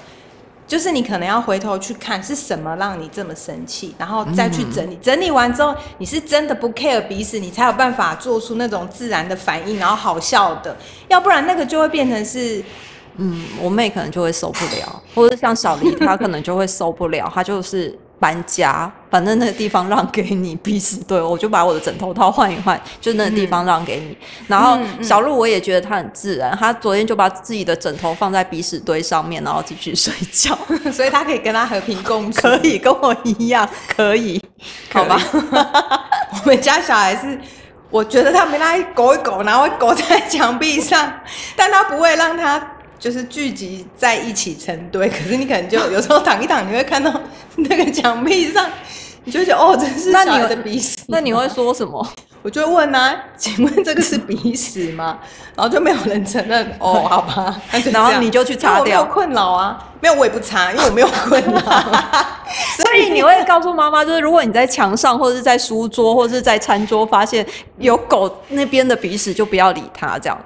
[0.70, 4.96] 就是你可能要回头去看是什么让你这么生气，然后再去整理。
[5.02, 10.76] 整理完之后，你是真的不 care 彼此，你才有办法做出那种自然的反应，然后好笑的。
[11.08, 12.62] 要不然那个就会变成是，
[13.16, 17.98] 嗯，我妹可能就会受不了，或者像小黎，她可能就会受不了，她就是。
[18.20, 24.16] 搬家，反正那个地方让给你，鼻屎堆，我就把我的枕头套换一换，就那个地方让给你。
[24.46, 30.56] 然后小鹿我也觉得他很自然，他昨天就把自己的枕头放在鼻屎堆上面，然后继续睡觉，
[30.92, 34.40] 所以他可以跟他和平共处，可以跟我一样，可以，
[34.92, 35.18] 好吧？
[36.44, 37.40] 我们家小孩是，
[37.90, 41.10] 我觉得他没拉狗一狗，然后狗在墙壁上，
[41.56, 42.74] 但他不会让它。
[43.00, 47.10] 就是聚集在一起成堆，可是你可能就有时候躺一躺，你会看到
[47.68, 48.68] 那个墙壁上，
[49.24, 50.98] 你就觉得哦，真是小孩的鼻屎。
[51.08, 52.06] 那你会说什么？
[52.42, 55.18] 我就会问啊，请问这个是鼻屎吗？
[55.54, 56.74] 然后就没有人承认。
[56.78, 57.54] 哦，好吧，
[57.92, 59.04] 然后你就去擦掉。
[59.04, 61.60] 困扰啊，没有我也不擦，因为我没有困扰。
[62.78, 67.46] 所以你会告诉妈妈，就是如果你在墙上或者是在书桌或者是在餐桌发现
[67.76, 70.38] 有狗那边的鼻屎，就不要理它，这样。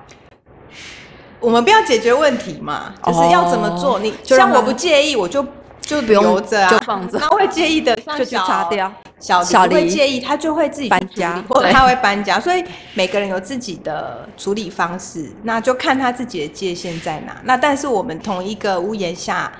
[1.39, 4.01] 我们不要解决问题嘛，就是要怎么做？
[4.01, 5.47] 你像我不介意，我就
[5.87, 7.19] 就留着啊，就放着。
[7.19, 8.93] 他会介意的，就去擦掉。
[9.19, 12.39] 小小会介意，他就会自己搬家，或者他会搬家。
[12.39, 12.63] 所以
[12.95, 17.41] 每个人有自己的处理方式，那就看他自己的界限在哪。
[17.45, 19.51] 那但是我们同一个屋檐下，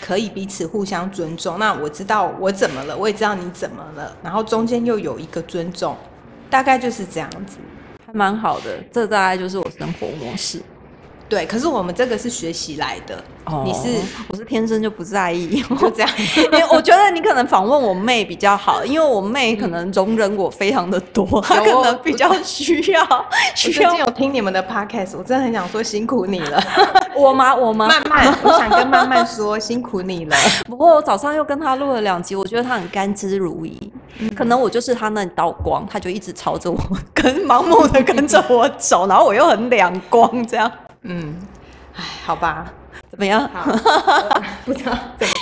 [0.00, 1.58] 可以彼此互相尊重。
[1.58, 5.94] 那我知道我怎么了，我也知道你怎么了，然后中间又有一个尊重，
[6.48, 7.58] 大概就是这样子，
[8.06, 8.78] 还蛮好的。
[8.90, 10.62] 这大概就是我生活模式。
[11.30, 13.14] 对，可是我们这个是学习来的，
[13.44, 16.10] 哦你是我是天生就不在意， 就这样。
[16.36, 26.60] 因为我觉得你可能访问我妹比较好，因为我妹可能容忍我非常的多， 她可能比较需要需要最近有听你们的 podcast，我真的很想说辛苦你了，
[27.14, 27.54] 我吗？
[27.54, 27.86] 我吗？
[27.86, 30.36] 慢慢，我想跟慢慢说辛苦你了。
[30.64, 33.72] 不过我早上又跟她录了两集，我觉得她很甘之如饴。
[34.34, 36.76] 可能我就是她那道光，她就一直朝着我，
[37.14, 40.68] 跟盲目的跟着我走，然后我又很两光，这样
[41.02, 41.36] 嗯，
[41.96, 42.72] 哎，好吧，
[43.10, 43.48] 怎么样？
[43.52, 45.34] 好，我 不知道怎么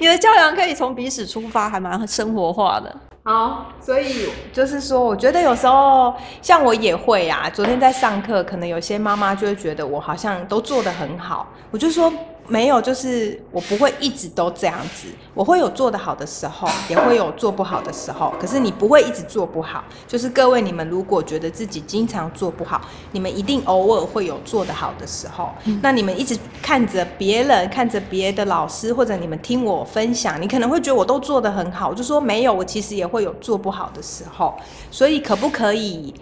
[0.00, 2.94] 你的教养可以从彼此出发，还蛮生活化的。
[3.24, 7.48] 好，所以就是说，我觉得有时候像我也会啊。
[7.52, 12.12] 昨天在上课，可能有些妈妈就会觉得我好像都做得很好，我就说
[12.52, 18.30] 没有，就是我不会一直都这样子，我会有做得好的时候，也会有做不好的时候。
[18.38, 22.78] 可是你不会一直做不好，就是各位你们如果觉得自己经常做不好，
[23.12, 25.48] 你们一定偶尔会有做得好的时候。
[25.80, 34.54] 那你们一直看着别人，看着别的老师，或者你们听我分享，你可能会觉得我都做得很好，我就说没有，我其实也会有做不好的时候。
[34.90, 36.12] 所以可不可以，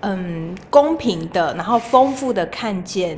[0.00, 3.16] 嗯，公平的，然后丰富的看见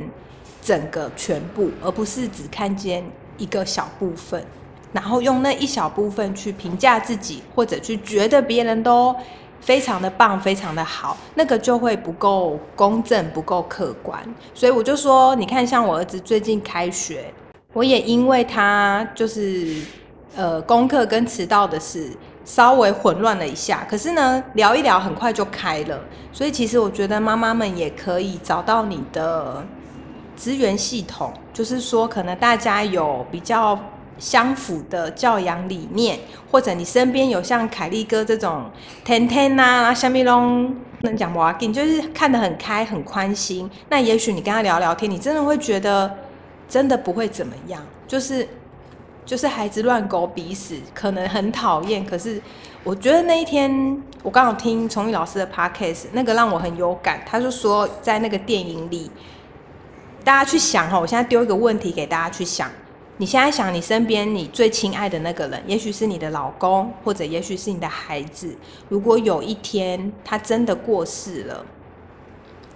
[0.61, 3.03] 整个全部，而不是只看见
[3.37, 4.43] 一个小部分，
[4.91, 9.15] 然后用那一小部分去评价自己，或者去觉得别人都
[9.61, 14.21] 非常的棒，非常的好，那个就会不够公正，不够客观。
[14.53, 17.33] 所以我就说，你看，像我儿子最近开学，
[17.73, 19.81] 我也因为他就是
[20.35, 22.09] 呃功课跟迟到的事
[22.45, 25.99] 稍微混乱了一下，可是呢聊一聊很快就开了，
[26.31, 29.63] 所以其实我觉得妈妈们也可以找到你的
[30.39, 33.77] 资源系统，就是说可能大家有比较
[34.17, 36.17] 相符的教养理念，
[36.49, 38.71] 或者你身边有像凯利哥这种
[39.03, 46.09] 天天呐、啊、下面拢能讲哇，你就是看得很开很宽心，那也许你跟他聊聊天，你真的会觉得
[46.69, 48.47] 真的不会怎么样，就是
[49.25, 52.41] 就是孩子乱狗鼻屎，可能很讨厌，可是
[52.85, 59.11] 我觉得那一天我刚好听崇玉老师的 podcast，那个让我很有感，他就说在那个电影里。
[60.29, 62.69] 大家去想哈，我现在丢一个问题给大家去想。
[63.17, 68.55] 你现在想你身边你最亲爱的那个人，也许是你的老公，或者也许是你的孩子。
[68.89, 71.65] 如果有一天他真的过世了，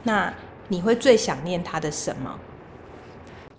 [0.02, 0.34] 那
[0.70, 2.40] 你会最想念他的什么？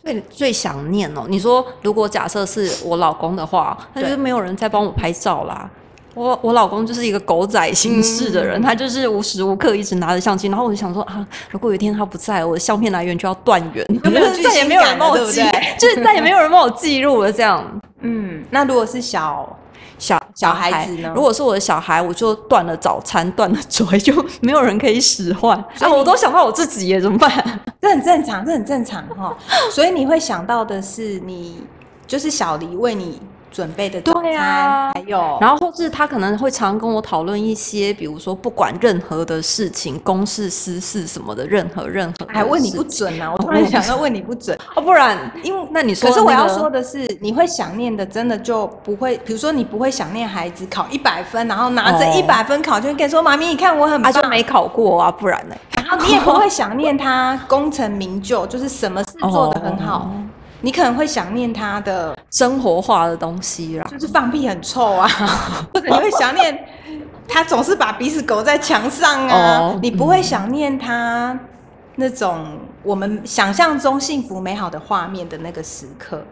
[0.03, 5.71] 最最想念哦，你说如果假设是我老公的话，那就是没有人再帮我拍照啦。
[6.15, 13.85] 我我老公就是一个狗仔行事的人，他就是无时无刻一直拿着相机，然后我就想说啊，如果有一天他不在，我的相片来源就要断源，
[14.43, 15.43] 再也没有人帮我记
[15.79, 17.81] 就是再也没有人帮我记录了这样。
[18.01, 19.59] 嗯，那如果是小
[19.99, 25.57] 小小孩子呢如果是我的小孩，我就断了早餐，断了嘴，就没有人可以使唤。
[25.81, 27.31] 啊，我都想到我自己耶，怎么办？
[27.81, 29.37] 这很正常，这很正常哈。
[29.71, 31.65] 所以你会想到的是你，
[32.07, 33.21] 就是小黎为你
[33.55, 43.31] 准备的早餐，对啊还有然后或是他可能会常跟我讨论一些，比如说不管任何的事情，公事私事什么的，任何任何的还问你不准啊！
[43.39, 54.11] 我突然想到问你不准，哦，不然因为那你说、可是我要说的是，你会想念的，真的就不会，比如说你不会想念孩子考一百分，然后拿着哦一百分考卷跟你说：“妈咪，你看我很棒。
[54.11, 55.55] 啊就没考过啊，不然呢？
[55.77, 59.99] 然后你也不会想念他功成名就，就是什么事做得很好。
[59.99, 60.24] 哦
[60.65, 63.87] 你可能会想念他的，生活化的东西啦。
[63.91, 65.07] 就是放屁很臭啊，
[65.75, 66.67] 或者你会想念
[67.29, 69.59] 他总是把鼻子勾在墙上啊。
[69.59, 71.39] 哦你不会想念他
[71.97, 76.25] 那种我们想象中幸福美好的画面的那个时刻。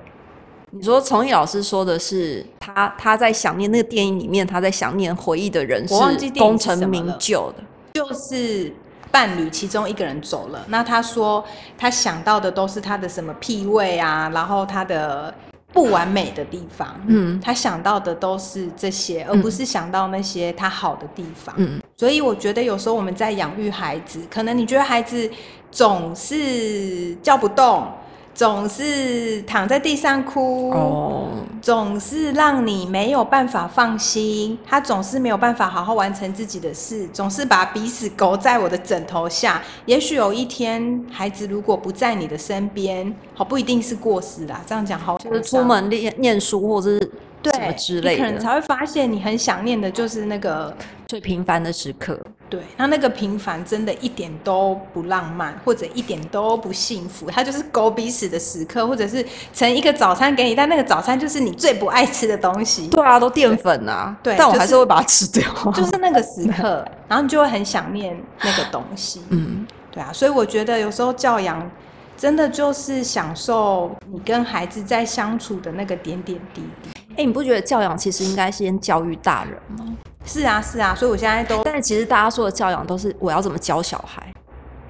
[0.71, 5.95] 你说崇义老师说的是他他在想念那个电影里面，他在想念回忆的人是
[6.39, 7.57] 功成名就的。
[7.93, 8.73] 就是
[9.13, 11.45] 伴侣其中一个人走了，那他说
[11.79, 15.33] 他想到的都是他的什么屁味啊，然后他的
[15.73, 17.39] 不完美的地方，嗯。
[17.41, 21.55] 他想到的都是这些，而不是想到那些他好的地方。
[21.59, 25.31] 嗯，所以我觉得有时候我们在养育孩子，可能你觉得孩子
[25.71, 27.87] 总是叫不动，
[28.35, 31.29] 总是躺在地上哭，哦，
[31.61, 39.63] 总是让你没有办法放心，他总是没有办法好好完成自己的事，总是把鼻屎勾在我的枕头下。
[39.85, 50.75] 也许有一天，孩子如果不在你的身边，好不一定是过世啦，这样讲好就是出门念念书或者是对什么之类你可能，才会发现你很想念的就是那个
[51.07, 52.19] 最平凡的时刻。
[52.53, 65.43] 对，那那个平凡真的一点都不浪漫，或者一点都不幸福，它就是狗鼻屎的时刻，或者是盛一个早餐给你，但那个早餐就是你最不爱吃的东西，对啊，都淀粉啊，对但我还是会把它吃掉。
[65.73, 69.23] 就是 那个时刻，然后你就会很想念那个东西。
[69.31, 71.71] 嗯，对啊，所以我觉得有时候教养
[72.19, 76.91] 真的就是享受你跟孩子在相处的那个点点滴滴。
[77.17, 79.97] 哎，你不觉得教养其实应该先教育大人吗？
[80.25, 84.33] 是啊，是啊，所以我现在都，但是其实大家说的教养都是我要怎么教小孩，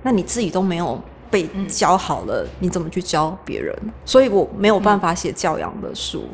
[0.02, 3.74] 那你自己都没有被教好了，你怎么去教别人？
[4.04, 6.28] 所以我没有办法写教养的书。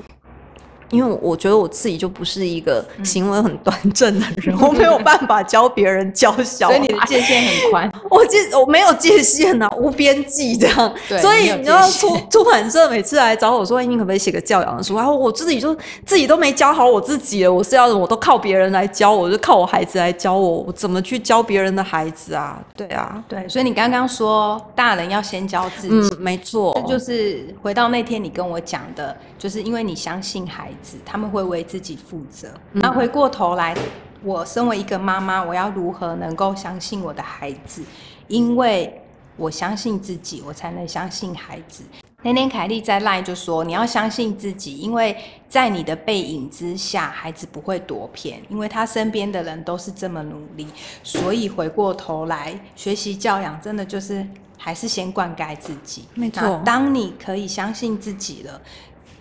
[0.91, 7.93] 因为我觉得我自己就不是一个行为很端正的人， 我没有办法教别人教小孩，所以你的界限很宽。
[8.11, 10.95] 我界我没有界限呐，无边际这样。
[11.21, 15.77] 所以你知道出出版社每次来找我说：“你可不可以写个教养的书？”然后我自己就
[16.07, 22.59] 自己都没教好我自己了，我是要我都靠别人来教我，就靠我孩子来教我，我怎么去教别人的孩子啊？
[22.77, 23.47] 对啊，对。
[23.49, 30.78] 所以你刚刚说大人要先教自己，嗯，没错，这就是回到那天你跟我讲的，就是因为你相信孩子。
[31.05, 32.49] 他们会为自己负责。
[32.73, 33.77] 那回过头来，
[34.23, 37.83] 我身为一个妈妈，我要如何能够相信我的孩子？
[38.27, 39.03] 因为
[39.37, 41.85] 我相信自己，我才能相信孩子。
[42.23, 45.17] 那天凯莉在赖就说：“你要相信自己，因为
[45.49, 50.67] 在你的背影之下，孩子不会躲偏，因为他身边的人都是这么努力。
[51.05, 54.27] 所以回过头来，学习教养真的就是
[54.57, 56.07] 还是先灌溉自己。
[56.15, 58.61] 没错，当你可以相信自己了。”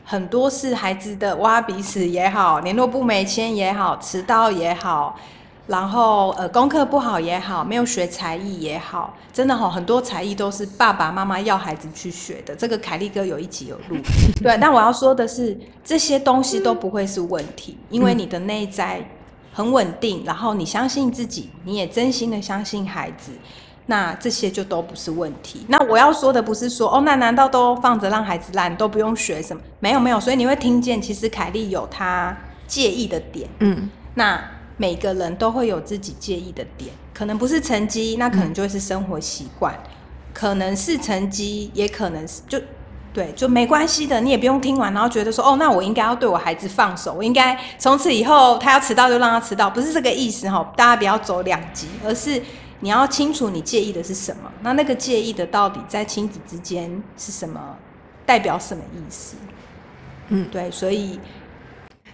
[0.09, 5.19] 很多是孩子的挖鼻屎也好，联络部没签也好，迟到也好，
[5.67, 12.55] 然后呃功课不好也好，没有学才艺也好，真的哈，很多才艺都是爸爸妈妈要孩子去学的。
[12.55, 13.97] 这个凯利哥有一集有录，
[14.41, 14.57] 对。
[14.61, 19.05] 但我要说的是，这些东西都不会是问题，因为你的内在
[19.51, 23.33] 很稳定，然后你相信自己，你也真心的相信孩子。
[23.89, 25.65] 那这些就都不是问题。
[25.69, 29.61] 那我要说的不是说哦，那难道都放着让孩子烂，都不用学什么？
[29.79, 30.19] 没有没有。
[30.19, 33.49] 所以你会听见，其实凯莉有她介意的点。
[33.59, 34.39] 嗯，那
[34.75, 39.73] 每个人都会有自己介意的点，可能不是成绩，那可能就会是生活习惯，
[40.33, 42.59] 可能是成绩，也可能是就
[43.13, 44.19] 对，就没关系的。
[44.19, 50.73] 你也不用听完，然后觉得说哦，那我应该要对我孩子放手，我应该从此以后他要迟到就让他迟到，不是这个意思哈。
[50.75, 52.43] 大家不要走两极，而是。
[52.79, 57.59] 你要清楚你介意的是什么，那那个介意的到底在亲子之间是什么，
[58.25, 59.35] 代表什么意思？
[60.29, 61.19] 嗯，对，所以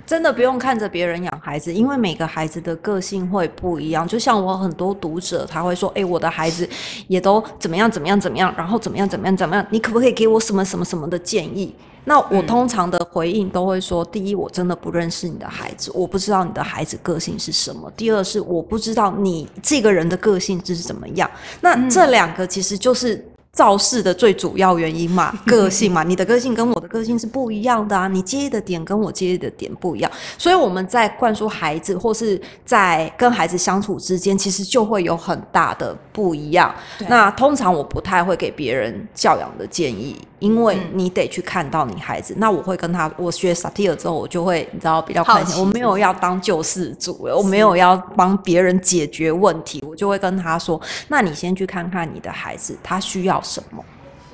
[0.06, 4.08] 真的不用看着别人养孩子，因为每个孩子的个性会不一样。
[4.08, 6.70] 就像我很多读者，他会说：“哎，我的孩子
[7.08, 11.76] 也都怎么样怎么样怎么样，然后怎么样怎么样怎么样，你可不可以给我什么什么什么的建议？”
[12.06, 21.30] 那我通常的回应都会说：第一，我真的不认识你的孩子，我不知道你的孩子个性是什么；第二是我不知道你这个人的个性是怎么样。
[21.62, 23.30] 那这两个其实就是。
[23.56, 36.74] 造势的最主要原因嘛， 个性嘛，你的个性跟我的个性是不一样的啊，你介意的点跟我介意的点不一样，所以我们在灌输孩子或是在跟孩子相处之间，其实就会有很大的不一样。
[37.08, 42.34] 那通常我不太会给别人教养的建议，因为你得去看到你孩子。
[42.38, 45.58] 那我会跟他，我学萨提尔之后，我就会你知道比较开心。
[45.58, 53.42] 我没有要当救世主，我没有要帮别人解决问题，我就会跟他说：那你先去看看你的孩子，他需要。
[53.42, 53.84] 什么？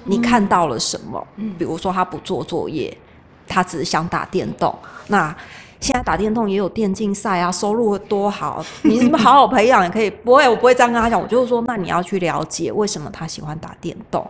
[0.05, 1.27] 你看到了什么？
[1.35, 2.95] 嗯，比如说他不做作业，
[3.47, 4.73] 他只是想打电动。
[5.07, 5.35] 那
[5.79, 8.65] 现在打电动也有电竞赛啊，收入多好！
[8.83, 10.09] 你是不是好好培养也可以？
[10.09, 11.19] 不会，我不会这样跟他讲。
[11.21, 14.25] 我就是说，那你要去了解为什么他喜欢打电动。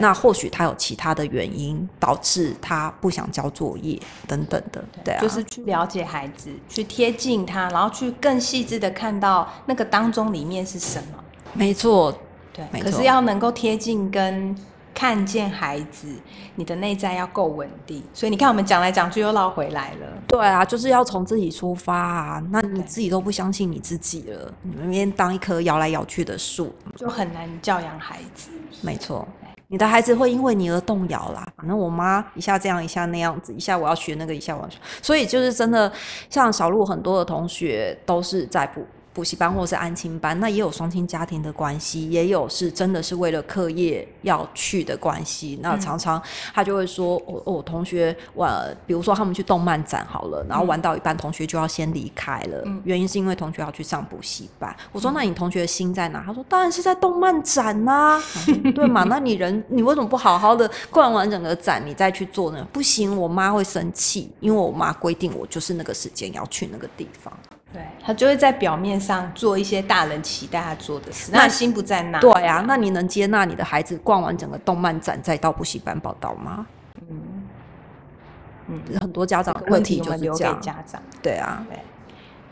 [0.00, 4.84] 那或许他有其他的原因导致他不想交作业等等的。
[5.04, 11.24] 对啊，就是去了解孩子，去贴近他，然后去更细致的看到那个当中里面是什么。
[11.52, 12.16] 没错。
[12.52, 14.56] 对，可是要能够贴近跟
[14.94, 16.06] 看见孩子，
[16.54, 18.00] 你的内在要够稳定。
[18.12, 20.06] 所以你看，我们讲来讲去又绕回来了。
[20.28, 22.40] 对啊，就是要从自己出发啊。
[22.52, 28.50] 那你自己都不相信你自己了，你明天当一棵摇来摇去的树，就很难教养孩子。
[28.82, 29.26] 没错，
[29.74, 31.44] 你的孩子会因为你而动摇啦。
[31.56, 34.78] 反正我妈一下这样，一下那样子，一下我要学那个，一下我要学。
[35.02, 35.92] 所以就是真的，
[36.30, 38.86] 像小鹿很多的同学都是在补。
[39.14, 45.56] 补习班或是安亲班，那也有双亲家庭的关系，也有是真的是为了课业要去的关系。
[45.62, 46.20] 那常常
[46.52, 52.64] 他就会说：“我我同学玩，比如说他们去动漫展好了，然后玩到一半，同学就要先离开了。
[52.82, 54.74] 原因是因为同学要去上补习班。
[54.90, 56.20] 我说：那你同学的心在哪？
[56.26, 58.20] 他说：当然是在动漫展呐，
[58.74, 59.04] 对嘛？
[59.04, 62.66] 那你人你为什么不好好的逛完整个展，你再去做呢？
[62.72, 67.32] 不行，我妈会生气，因为我妈规定我就是那个时间要去那个地方。”
[67.74, 72.20] 对他就会在表面上做一些大人期待他做的事，那心不在那。
[72.20, 76.64] 对啊，那你能接纳你的孩子逛完整个动漫展再到补习班报道吗？
[77.08, 77.20] 嗯
[78.68, 80.60] 嗯，很多家长问题就是这样。
[80.60, 81.78] 家长对啊，对，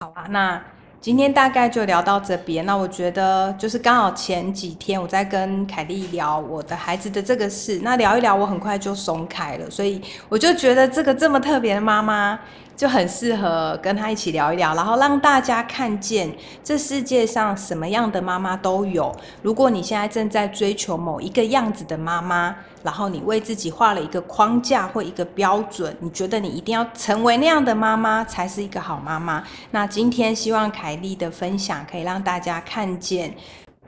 [0.00, 0.26] 好啊。
[0.28, 0.60] 那
[1.02, 2.64] 今天大概就聊到这边。
[2.64, 12.38] 那我觉得就是刚好前几天我在跟凯莉聊我的孩子的这个事，那聊一聊，我很快就松开了，所以我就觉得这个这么特别的妈妈。
[12.74, 16.28] 就很适合跟她一起聊一聊，然后让大家看见
[16.64, 19.14] 这世界上什么样的妈妈都有。
[19.42, 29.42] 如果你现在正在追求某一个样子的妈妈，然后你为自己画了一个框架或一个标准，你觉得你一定要成为那样的妈妈才是一个好妈妈。
[29.70, 33.34] 那今天希望凯莉的分享可以让大家看见，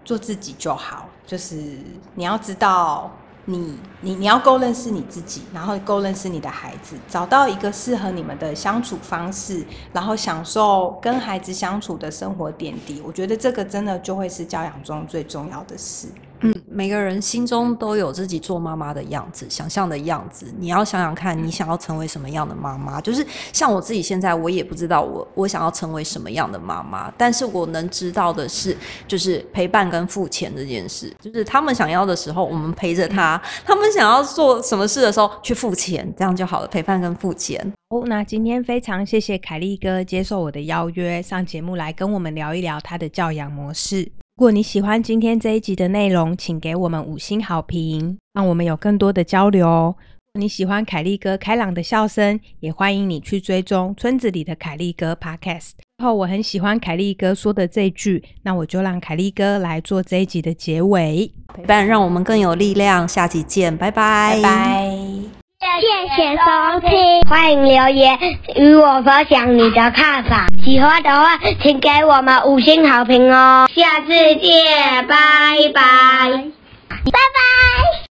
[0.05, 1.09] 做自己就好。
[1.27, 1.79] 就是
[2.15, 3.11] 你要知道。
[3.47, 13.03] 你你你要够认识你自己，然后够认识你的孩子，找到一个适合你们的相处方式，然后享受跟孩子相处的生活点滴。
[13.05, 16.09] 我觉得这个真的就会是教养中最重要的事。
[16.45, 20.53] 嗯，每个人心中都有自己做妈妈的样子，想象的样子。
[20.59, 23.01] 你要想想看，你想要成为什么样的妈妈？
[23.01, 27.11] 就是像我自己现在，我也不知道我我想要成为什么样的妈妈。
[27.17, 28.77] 但是我能知道的是，
[29.09, 31.11] 就是陪伴跟付钱这件事。
[31.19, 36.69] 就是他们想要的时候，我们陪着他；他们想要做什么事的时候，去付钱，这样就好了。
[36.69, 37.73] 陪伴跟付钱。
[37.89, 44.11] 哦，那今天非常谢谢凯利哥接受我的邀约，上节目来跟我们聊一聊他的教养模式。
[44.37, 49.95] 如果你喜欢今天这一集的内容，请给我们五星好评，让我们有更多的交流哦。
[50.37, 55.75] 你喜欢凯利哥开朗的笑声，也欢迎你去追踪村子里的凯利哥 Podcast。
[56.03, 63.07] 后我很喜欢凯利哥说的这句，那我就让凯利哥来做这一集的结尾，陪伴让我们更有力量。
[63.07, 65.44] 下集见，拜拜，拜拜。
[65.81, 68.19] 谢谢收听，欢迎留言
[68.55, 70.47] 与我分享你的看法。
[70.65, 73.69] 喜欢的话，请给我们五星好评哦。
[73.75, 75.17] 下次见，拜
[75.75, 76.31] 拜，
[76.89, 78.14] 拜拜。